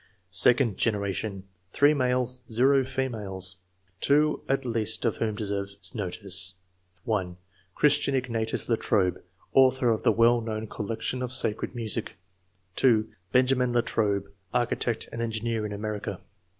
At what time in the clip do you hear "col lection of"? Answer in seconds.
10.65-11.31